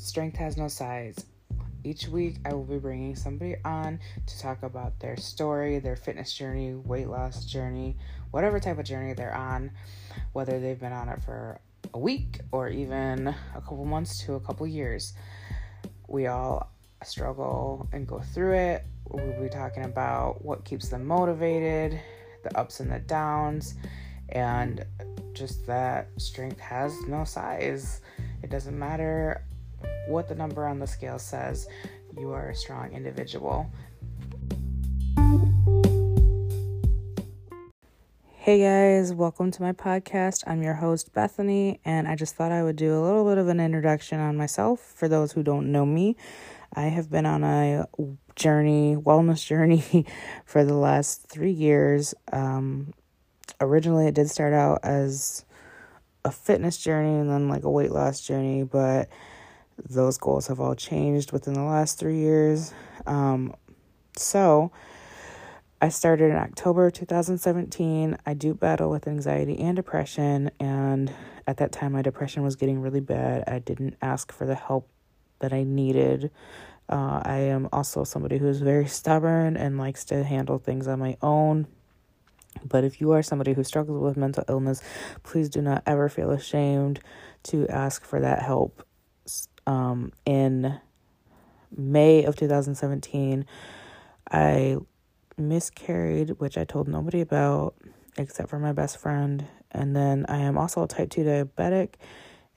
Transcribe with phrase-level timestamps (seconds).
[0.00, 1.26] Strength Has No Size.
[1.84, 6.32] Each week, I will be bringing somebody on to talk about their story, their fitness
[6.32, 7.98] journey, weight loss journey,
[8.30, 9.70] whatever type of journey they're on,
[10.32, 11.60] whether they've been on it for
[11.92, 15.12] a week or even a couple months to a couple years.
[16.08, 16.72] We all
[17.04, 18.86] struggle and go through it.
[19.06, 22.00] We'll be talking about what keeps them motivated,
[22.42, 23.74] the ups and the downs,
[24.30, 24.82] and
[25.34, 28.00] just that strength has no size.
[28.42, 29.44] It doesn't matter
[30.10, 31.68] what the number on the scale says,
[32.18, 33.70] you are a strong individual.
[38.34, 40.42] Hey guys, welcome to my podcast.
[40.48, 43.46] I'm your host, Bethany, and I just thought I would do a little bit of
[43.46, 46.16] an introduction on myself for those who don't know me.
[46.74, 47.86] I have been on a
[48.34, 50.06] journey, wellness journey,
[50.44, 52.14] for the last three years.
[52.32, 52.94] Um,
[53.60, 55.44] originally, it did start out as
[56.24, 59.08] a fitness journey and then like a weight loss journey, but
[59.88, 62.72] those goals have all changed within the last three years.
[63.06, 63.54] Um,
[64.16, 64.72] so,
[65.82, 68.18] I started in October 2017.
[68.26, 71.12] I do battle with anxiety and depression, and
[71.46, 73.44] at that time, my depression was getting really bad.
[73.46, 74.88] I didn't ask for the help
[75.38, 76.30] that I needed.
[76.88, 81.16] Uh, I am also somebody who's very stubborn and likes to handle things on my
[81.22, 81.66] own.
[82.64, 84.82] But if you are somebody who struggles with mental illness,
[85.22, 87.00] please do not ever feel ashamed
[87.44, 88.84] to ask for that help.
[89.66, 90.80] Um, in
[91.76, 93.46] May of 2017,
[94.30, 94.76] I
[95.36, 97.74] miscarried, which I told nobody about
[98.16, 99.46] except for my best friend.
[99.70, 101.94] And then I am also a type 2 diabetic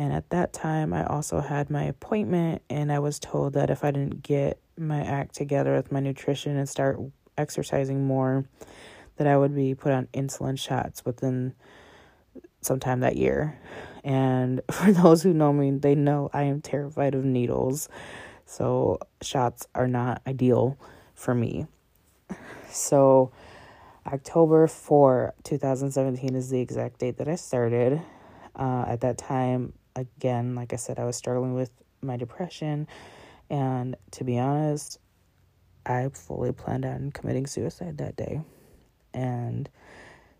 [0.00, 3.84] and at that time, I also had my appointment, and I was told that if
[3.84, 6.98] I didn't get my act together with my nutrition and start
[7.36, 8.46] exercising more,
[9.16, 11.54] that I would be put on insulin shots within
[12.62, 13.58] sometime that year.
[14.04, 17.88] And for those who know me, they know I am terrified of needles.
[18.46, 20.78] So shots are not ideal
[21.14, 21.66] for me.
[22.70, 23.32] So
[24.06, 28.00] October 4, 2017 is the exact date that I started.
[28.56, 31.70] Uh, at that time, again, like I said, I was struggling with
[32.02, 32.88] my depression.
[33.48, 34.98] And to be honest,
[35.84, 38.40] I fully planned on committing suicide that day.
[39.12, 39.68] And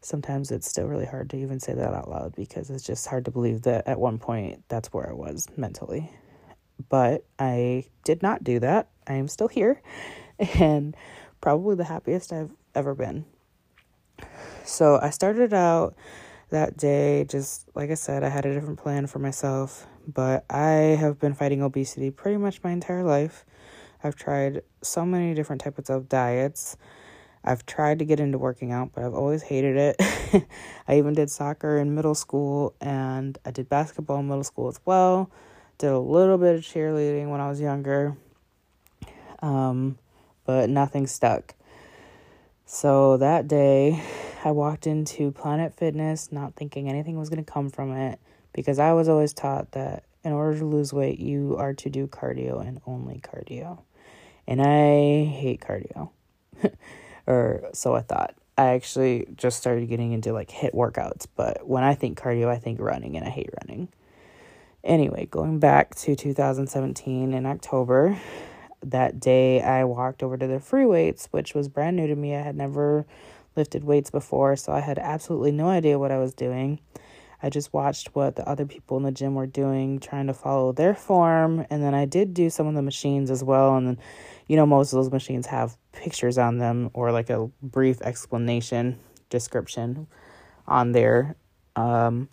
[0.00, 3.24] sometimes it's still really hard to even say that out loud because it's just hard
[3.26, 6.10] to believe that at one point that's where I was mentally.
[6.88, 8.88] But I did not do that.
[9.06, 9.82] I am still here
[10.38, 10.96] and
[11.40, 13.26] probably the happiest I've ever been.
[14.64, 15.94] So I started out
[16.50, 20.96] that day, just like I said, I had a different plan for myself, but I
[20.98, 23.44] have been fighting obesity pretty much my entire life.
[24.02, 26.76] I've tried so many different types of diets.
[27.42, 29.96] I've tried to get into working out, but I've always hated it.
[30.88, 34.78] I even did soccer in middle school and I did basketball in middle school as
[34.84, 35.30] well.
[35.78, 38.16] Did a little bit of cheerleading when I was younger,
[39.40, 39.98] um,
[40.44, 41.54] but nothing stuck.
[42.66, 44.02] So that day,
[44.44, 48.20] I walked into Planet Fitness not thinking anything was going to come from it
[48.52, 52.06] because I was always taught that in order to lose weight, you are to do
[52.06, 53.80] cardio and only cardio.
[54.46, 56.10] And I hate cardio.
[57.30, 58.34] or so I thought.
[58.58, 62.58] I actually just started getting into like HIIT workouts, but when I think cardio, I
[62.58, 63.88] think running and I hate running.
[64.82, 68.18] Anyway, going back to 2017 in October,
[68.82, 72.34] that day I walked over to the free weights, which was brand new to me.
[72.34, 73.06] I had never
[73.56, 76.80] lifted weights before, so I had absolutely no idea what I was doing.
[77.42, 80.72] I just watched what the other people in the gym were doing, trying to follow
[80.72, 83.76] their form, and then I did do some of the machines as well.
[83.76, 83.98] And then,
[84.46, 88.98] you know, most of those machines have pictures on them or like a brief explanation
[89.28, 90.06] description
[90.66, 91.36] on there.
[91.76, 92.28] Um,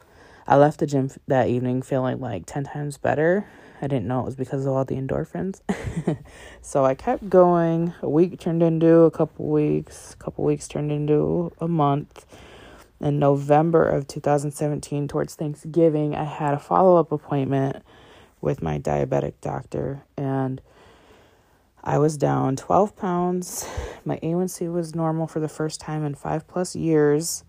[0.45, 3.47] I left the gym that evening feeling like 10 times better
[3.81, 5.61] I didn't know it was because of all the endorphins.
[6.61, 7.93] so I kept going.
[8.01, 10.13] A week turned into a couple weeks.
[10.13, 12.25] A couple weeks turned into a month.
[12.99, 17.83] In November of 2017, towards Thanksgiving, I had a follow up appointment
[18.41, 20.61] with my diabetic doctor, and
[21.83, 23.69] I was down 12 pounds.
[24.03, 27.43] My A1C was normal for the first time in five plus years.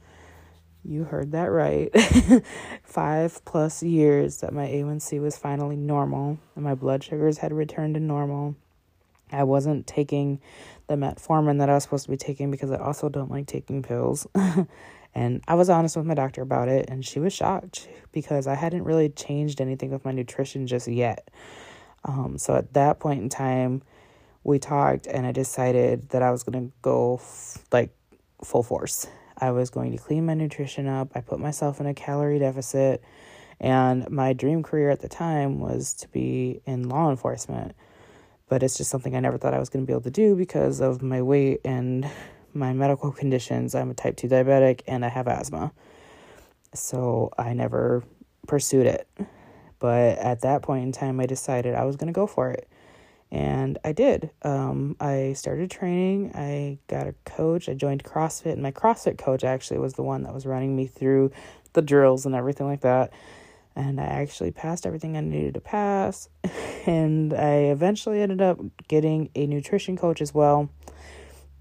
[0.85, 1.91] You heard that right.
[2.83, 7.95] Five plus years that my A1C was finally normal and my blood sugars had returned
[7.95, 8.55] to normal.
[9.31, 10.41] I wasn't taking
[10.87, 13.83] the metformin that I was supposed to be taking because I also don't like taking
[13.83, 14.27] pills.
[15.19, 18.55] and I was honest with my doctor about it, and she was shocked because I
[18.55, 21.29] hadn't really changed anything with my nutrition just yet.
[22.05, 23.83] Um, so at that point in time,
[24.45, 27.91] we talked, and I decided that I was going to go f- like
[28.45, 29.09] full force
[29.41, 31.13] I was going to clean my nutrition up.
[31.15, 33.03] I put myself in a calorie deficit
[33.61, 37.75] And my dream career at the time was to be in law enforcement.
[38.49, 40.37] But it's just something I never thought I was going to be able to do
[40.37, 42.09] because of my weight and
[42.59, 43.75] my medical conditions.
[43.75, 45.73] I'm a type 2 diabetic and I have asthma.
[46.75, 48.05] So I never
[48.47, 49.09] pursued it.
[49.79, 52.69] But at that point in time, I decided I was going to go for it.
[53.31, 54.31] And I did.
[54.43, 56.33] Um, I started training.
[56.35, 57.69] I got a coach.
[57.69, 58.53] I joined CrossFit.
[58.55, 61.31] And my CrossFit coach actually was the one that was running me through
[61.75, 63.13] the drills and everything like that.
[63.77, 66.29] And I actually passed everything I needed to pass.
[66.87, 70.71] And I eventually ended up getting a nutrition coach as well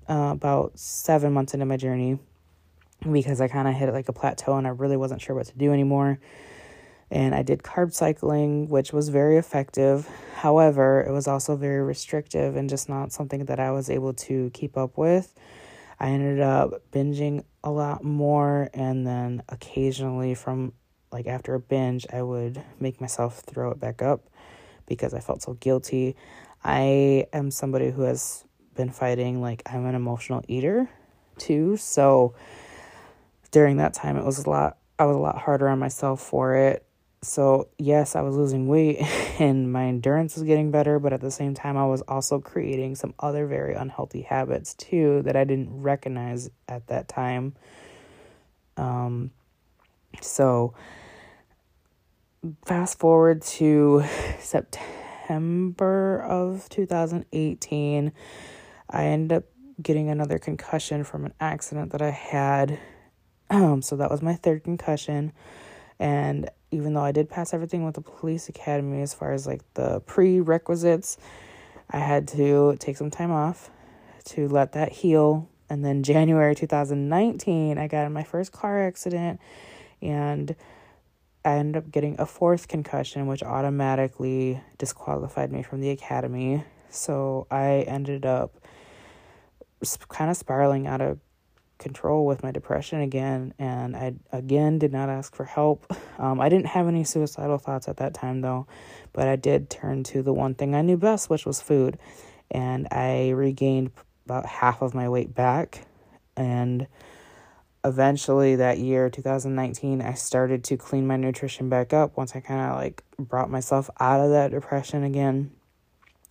[0.10, 2.20] uh, about seven months into my journey
[3.12, 5.58] because I kind of hit like a plateau and I really wasn't sure what to
[5.58, 6.20] do anymore
[7.10, 10.10] and I did carb cycling, which was very effective.
[10.36, 14.50] However, it was also very restrictive and just not something that I was able to
[14.54, 15.34] keep up with.
[16.00, 20.74] I ended up binging a lot more, and then occasionally, from
[21.12, 24.30] like after a binge, I would make myself throw it back up
[24.86, 26.16] because I felt so guilty.
[26.64, 28.44] I am somebody who has
[28.78, 30.90] been fighting, like, I'm an emotional eater
[31.38, 31.78] too.
[31.78, 32.36] So
[33.52, 36.56] during that time, it was a lot, I was a lot harder on myself for
[36.56, 36.88] it
[37.22, 39.02] so, yes, I was losing weight
[39.40, 42.96] and my endurance was getting better, but at the same time, I was also creating
[42.96, 47.56] some other very unhealthy habits too that I didn't recognize at that time.
[48.78, 49.32] Um,
[50.22, 50.74] so,
[52.66, 54.04] fast forward to
[54.40, 58.12] September of 2018,
[58.90, 59.44] I ended up
[59.82, 62.80] getting another concussion from an accident that I had.
[63.50, 65.32] Um, so, that was my third concussion.
[66.00, 69.62] And even though I did pass everything with the police academy as far as like
[69.76, 71.18] the prerequisites,
[71.90, 73.70] I had to take some time off
[74.26, 75.50] to let that heal.
[75.70, 79.40] And then January 2019, I got in my first car accident
[80.02, 80.56] and
[81.46, 86.64] I ended up getting a fourth concussion, which automatically disqualified me from the academy.
[86.90, 88.60] So I ended up
[90.10, 91.20] kind of spiraling out of
[91.78, 95.86] control with my depression again, and I again did not ask for help.
[96.20, 98.66] Um, I didn't have any suicidal thoughts at that time though,
[99.14, 102.00] but I did turn to the one thing I knew best, which was food,
[102.50, 103.92] and I regained
[104.26, 105.86] about half of my weight back,
[106.36, 106.88] and
[107.86, 112.60] eventually that year 2019 i started to clean my nutrition back up once i kind
[112.60, 115.52] of like brought myself out of that depression again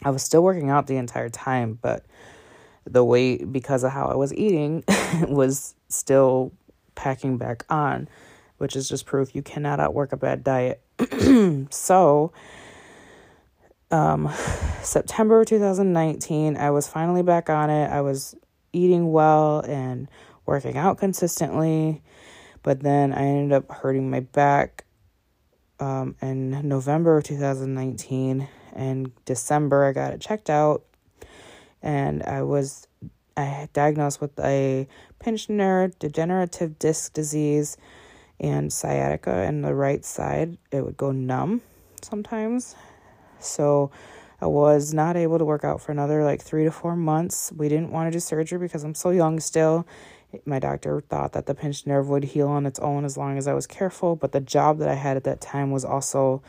[0.04, 2.04] i was still working out the entire time but
[2.86, 4.84] the weight because of how I was eating
[5.28, 6.52] was still
[6.94, 8.08] packing back on,
[8.58, 10.80] which is just proof you cannot outwork a bad diet.
[11.70, 12.32] so,
[13.90, 14.30] um,
[14.82, 17.88] September 2019, I was finally back on it.
[17.88, 18.34] I was
[18.72, 20.08] eating well and
[20.44, 22.02] working out consistently,
[22.62, 24.84] but then I ended up hurting my back
[25.78, 28.48] um, in November of 2019.
[28.74, 30.84] And December, I got it checked out
[31.82, 32.86] and I was
[33.36, 34.88] I diagnosed with a
[35.18, 37.76] pinched nerve degenerative disc disease
[38.40, 40.58] and sciatica in the right side.
[40.70, 41.62] It would go numb
[42.02, 42.74] sometimes.
[43.40, 43.90] So
[44.40, 47.52] I was not able to work out for another like three to four months.
[47.56, 49.86] We didn't want to do surgery because I'm so young still.
[50.44, 53.46] My doctor thought that the pinched nerve would heal on its own as long as
[53.46, 54.16] I was careful.
[54.16, 56.42] But the job that I had at that time was also,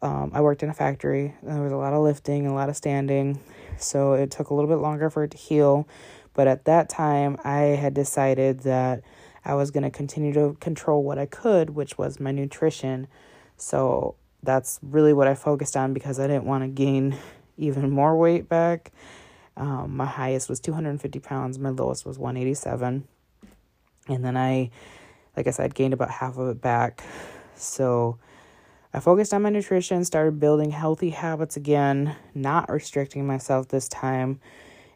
[0.00, 1.34] um, I worked in a factory.
[1.42, 3.40] There was a lot of lifting, a lot of standing,
[3.80, 5.88] so it took a little bit longer for it to heal.
[6.34, 9.02] But at that time, I had decided that
[9.44, 13.08] I was going to continue to control what I could, which was my nutrition.
[13.56, 17.16] So that's really what I focused on because I didn't want to gain
[17.56, 18.92] even more weight back.
[19.56, 23.06] Um, my highest was 250 pounds, my lowest was 187.
[24.08, 24.70] And then I,
[25.36, 27.02] like I said, gained about half of it back.
[27.56, 28.18] So
[28.92, 34.40] I focused on my nutrition, started building healthy habits again, not restricting myself this time.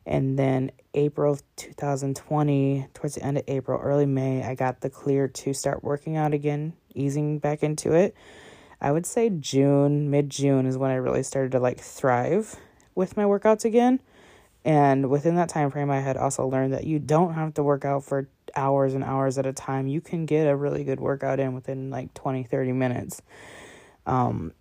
[0.04, 4.90] And then April of 2020, towards the end of April, early May, I got the
[4.90, 8.16] clear to start working out again, easing back into it.
[8.80, 12.56] I would say June, mid June is when I really started to like thrive
[12.96, 14.00] with my workouts again.
[14.64, 17.84] And within that time frame, I had also learned that you don't have to work
[17.84, 19.86] out for hours and hours at a time.
[19.86, 23.22] You can get a really good workout in within like 20, 30 minutes.
[24.06, 24.52] Um,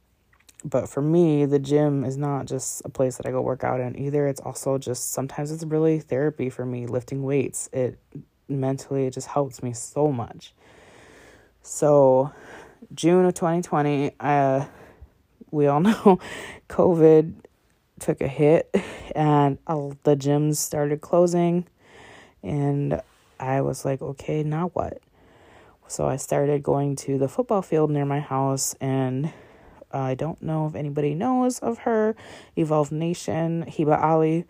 [0.65, 3.81] but for me, the gym is not just a place that I go work out
[3.81, 4.27] in either.
[4.27, 7.69] It's also just sometimes it's really therapy for me, lifting weights.
[7.73, 7.99] It
[8.47, 10.53] mentally it just helps me so much.
[11.61, 12.31] So,
[12.93, 14.65] June of 2020, uh,
[15.51, 16.19] we all know
[16.69, 17.33] COVID
[17.99, 18.73] took a hit
[19.15, 21.65] and all the gyms started closing.
[22.41, 23.01] And
[23.39, 25.01] I was like, okay, now what?
[25.93, 29.31] So I started going to the football field near my house, and
[29.91, 32.15] I don't know if anybody knows of her.
[32.55, 34.45] Evolve Nation, Hiba Ali.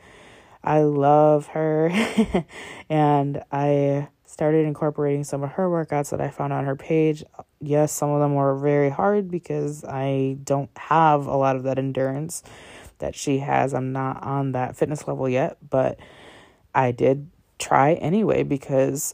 [0.63, 1.91] I love her,
[2.89, 7.25] and I started incorporating some of her workouts that I found on her page.
[7.59, 11.77] Yes, some of them were very hard because I don't have a lot of that
[11.77, 12.41] endurance
[12.99, 13.73] that she has.
[13.73, 15.99] I'm not on that fitness level yet, but
[16.73, 19.13] I did try anyway because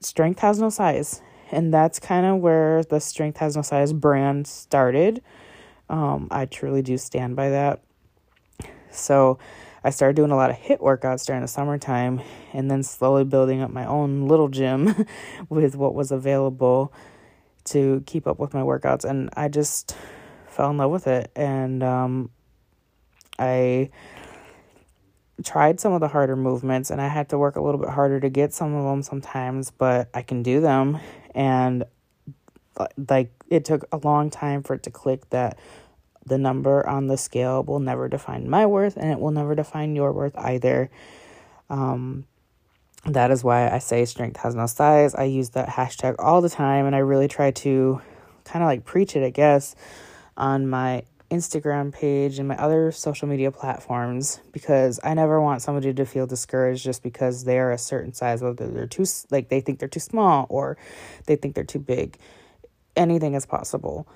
[0.00, 1.20] strength has no size.
[1.50, 5.22] And that's kind of where the Strength Has No Size brand started.
[5.88, 7.82] Um, I truly do stand by that.
[8.90, 9.38] So,
[9.82, 12.20] I started doing a lot of HIIT workouts during the summertime
[12.52, 15.06] and then slowly building up my own little gym
[15.48, 16.92] with what was available
[17.64, 19.04] to keep up with my workouts.
[19.04, 19.96] And I just
[20.46, 21.30] fell in love with it.
[21.34, 22.30] And um,
[23.38, 23.90] I
[25.44, 28.20] tried some of the harder movements and I had to work a little bit harder
[28.20, 31.00] to get some of them sometimes, but I can do them.
[31.34, 31.84] And
[33.08, 35.58] like it took a long time for it to click that
[36.24, 39.96] the number on the scale will never define my worth and it will never define
[39.96, 40.90] your worth either.
[41.68, 42.26] Um,
[43.06, 45.14] that is why I say strength has no size.
[45.14, 48.00] I use that hashtag all the time and I really try to
[48.44, 49.74] kind of like preach it, I guess,
[50.36, 55.94] on my Instagram page and my other social media platforms because I never want somebody
[55.94, 59.60] to feel discouraged just because they are a certain size, whether they're too, like they
[59.60, 60.76] think they're too small or
[61.26, 62.18] they think they're too big.
[62.96, 64.06] Anything is possible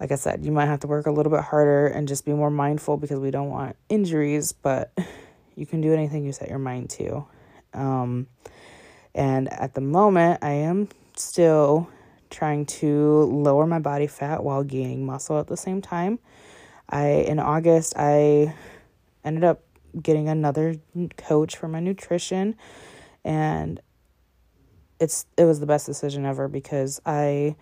[0.00, 2.32] like I said, you might have to work a little bit harder and just be
[2.32, 4.96] more mindful because we don't want injuries, but
[5.56, 7.26] you can do anything you set your mind to.
[7.74, 8.28] Um,
[9.14, 11.88] and at the moment, I am still
[12.30, 16.18] trying to lower my body fat while gaining muscle at the same time.
[16.88, 18.54] I in August I
[19.24, 19.62] ended up
[20.00, 20.76] getting another
[21.16, 22.54] coach for my nutrition
[23.24, 23.80] and
[25.00, 27.56] it's it was the best decision ever because I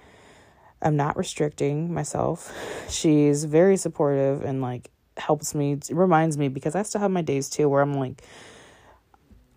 [0.83, 2.53] I'm not restricting myself.
[2.89, 7.49] She's very supportive and like helps me, reminds me because I still have my days
[7.49, 8.23] too where I'm like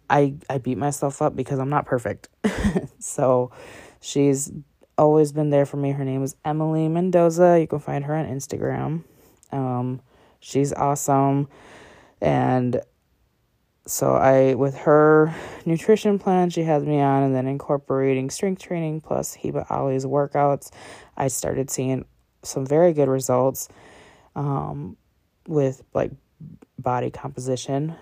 [0.10, 2.30] I I beat myself up because I'm not perfect.
[3.00, 3.52] so
[4.02, 4.52] she's
[5.00, 5.92] always been there for me.
[5.92, 7.60] Her name is Emily Mendoza.
[7.60, 9.04] You can find her on Instagram.
[9.52, 10.02] Um,
[10.40, 11.48] she's awesome
[12.22, 12.82] and
[13.86, 15.34] so I with her
[15.66, 20.72] nutrition plan she has me on and then incorporating strength training plus Hiba Ali's workouts,
[21.18, 22.06] I started seeing
[22.44, 23.70] some very good results
[24.36, 24.96] um,
[25.48, 26.12] with like
[26.78, 27.96] body composition.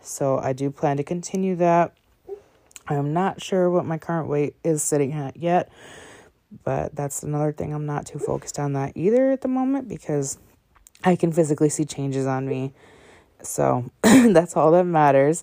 [0.00, 1.94] So I do plan to continue that.
[2.88, 5.70] I'm not sure what my current weight is sitting at yet,
[6.64, 10.38] but that's another thing I'm not too focused on that either at the moment because
[11.04, 12.72] I can physically see changes on me
[13.42, 15.42] so that's all that matters.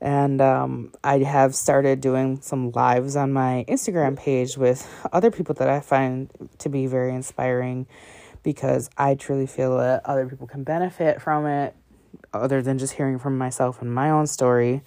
[0.00, 5.54] And um, I have started doing some lives on my Instagram page with other people
[5.56, 7.86] that I find to be very inspiring
[8.42, 11.74] because I truly feel that other people can benefit from it
[12.32, 14.82] other than just hearing from myself and my own story.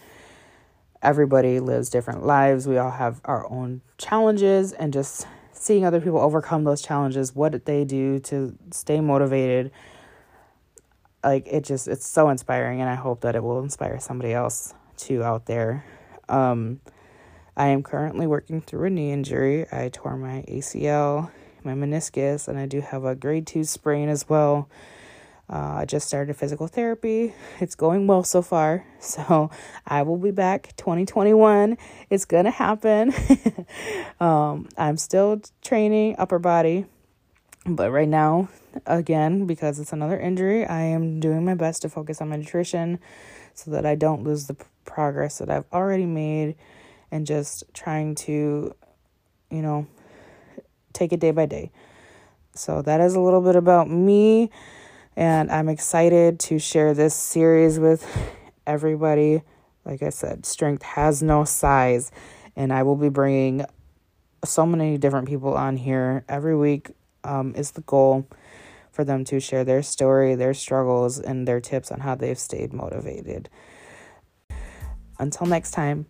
[1.04, 2.66] Everybody lives different lives.
[2.68, 7.66] We all have our own challenges, and just seeing other people overcome those challenges, what
[7.66, 9.72] they do to stay motivated
[11.24, 14.74] like it just it's so inspiring and i hope that it will inspire somebody else
[14.98, 15.86] too out there.
[16.30, 16.82] Um
[17.56, 19.66] i am currently working through a knee injury.
[19.72, 21.32] I tore my acl
[21.64, 24.68] my meniscus and i do have a grade two sprain as well
[25.54, 27.34] uh, i just started physical therapy.
[27.60, 28.86] It's going well so far.
[29.00, 29.52] So
[29.86, 31.78] i will be back 2021
[32.10, 33.14] it's gonna happen.
[34.20, 36.86] Um, i'm still training upper body
[37.66, 38.50] but right now
[38.86, 43.00] again, because it's another injury, I am doing my best to focus on my nutrition
[43.54, 46.56] so that I don't lose the progress that I've already made
[47.12, 48.76] and just trying to,
[49.50, 49.88] you know,
[50.92, 51.72] take it day by day.
[52.56, 54.52] So that is a little bit about me,
[55.16, 58.06] and I'm excited to share this series with
[58.66, 59.44] everybody.
[59.86, 62.12] Like I said, strength has no size,
[62.56, 63.66] and I will be bringing
[64.46, 66.92] so many different people on here every week.
[67.26, 68.28] Um, is the goal
[68.92, 72.74] for them to share their story, their struggles, and their tips on how they've stayed
[72.74, 73.50] motivated.
[75.20, 76.06] Until next time.